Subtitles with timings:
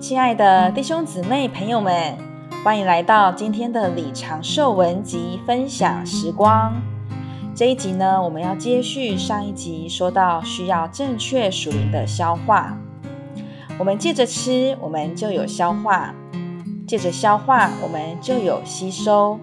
[0.00, 2.16] 亲爱的弟兄姊妹、朋友们，
[2.64, 6.72] 欢迎来到今天的李长寿文集分享时光。
[7.52, 12.78] 这一集呢，我们要接续上一集，说到需要正确属灵的消化。
[13.76, 16.14] 我们借着吃，我们就有消化；
[16.86, 19.36] 借着消化，我们就有吸收；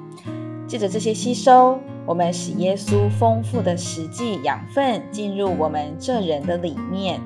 [0.67, 7.20] 借着这些吸收，我们使耶稣丰富的实际养分进入我们这人的里面。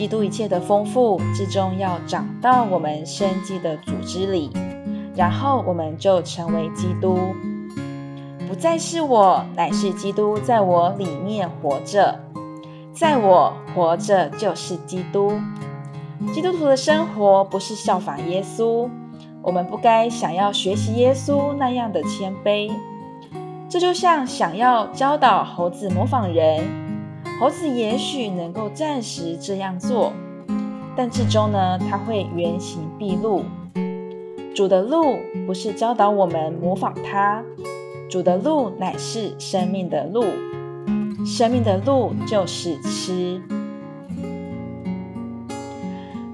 [0.00, 4.50] 基督一切的丰富，最终要长到我们生机的组织里，
[5.14, 7.18] 然后我们就成为基督。
[8.48, 12.18] 不再是我，乃是基督在我里面活着，
[12.94, 15.38] 在我活着就是基督。
[16.32, 18.88] 基督徒的生活不是效法耶稣，
[19.42, 22.72] 我们不该想要学习耶稣那样的谦卑。
[23.68, 26.79] 这就像想要教导猴子模仿人。
[27.40, 30.12] 猴子也许能够暂时这样做，
[30.94, 33.42] 但最终呢，它会原形毕露。
[34.54, 35.16] 主的路
[35.46, 37.42] 不是教导我们模仿他，
[38.10, 40.22] 主的路乃是生命的路，
[41.24, 43.40] 生命的路就是吃。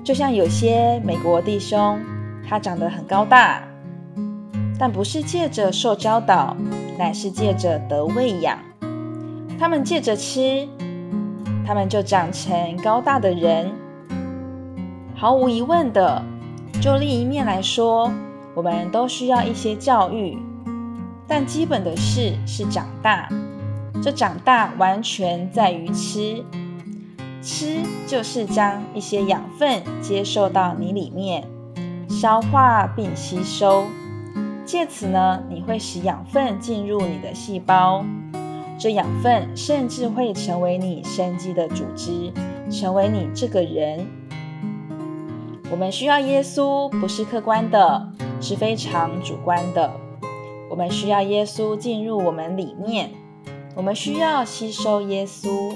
[0.02, 2.00] 就像有些美国弟兄，
[2.48, 3.62] 他长得很高大，
[4.76, 6.56] 但不是借着受教导，
[6.98, 8.58] 乃是借着得喂养。
[9.56, 10.66] 他们借着吃。
[11.66, 13.72] 他们就长成高大的人。
[15.16, 16.22] 毫无疑问的，
[16.80, 18.12] 就另一面来说，
[18.54, 20.38] 我们都需要一些教育，
[21.26, 23.28] 但基本的事是长大。
[24.02, 26.44] 这长大完全在于吃，
[27.42, 31.42] 吃就是将一些养分接受到你里面，
[32.08, 33.86] 消化并吸收，
[34.64, 38.04] 借此呢，你会使养分进入你的细胞。
[38.78, 42.30] 这养分甚至会成为你生机的组织，
[42.70, 44.06] 成为你这个人。
[45.70, 48.08] 我们需要耶稣，不是客观的，
[48.40, 49.90] 是非常主观的。
[50.68, 53.10] 我们需要耶稣进入我们里面，
[53.74, 55.74] 我们需要吸收耶稣，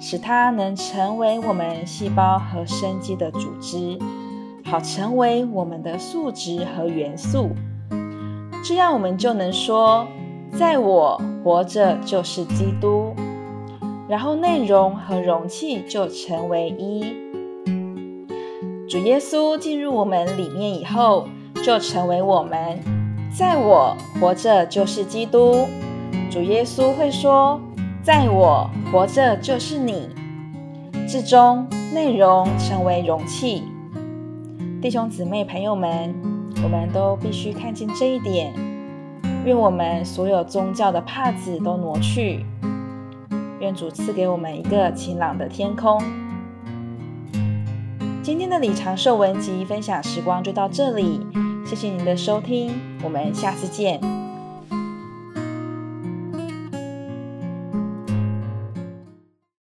[0.00, 3.96] 使他能成为我们细胞和生机的组织，
[4.64, 7.50] 好成为我们的素质和元素。
[8.64, 10.04] 这样我们就能说。
[10.56, 13.14] 在我活着就是基督，
[14.08, 17.14] 然后内容和容器就成为一。
[18.88, 21.28] 主耶稣进入我们里面以后，
[21.62, 22.78] 就成为我们。
[23.36, 25.66] 在我活着就是基督，
[26.30, 27.60] 主耶稣会说：
[28.02, 30.08] 在我活着就是你。
[31.06, 33.62] 至终内容成为容器。
[34.82, 36.14] 弟兄姊妹朋友们，
[36.62, 38.52] 我们都必须看见这一点。
[39.48, 42.44] 愿我们所有宗教的帕子都挪去，
[43.60, 45.98] 愿主赐给我们一个晴朗的天空。
[48.22, 51.26] 今天的李长寿文集分享时光就到这里，
[51.64, 54.27] 谢谢您的收听，我们下次见。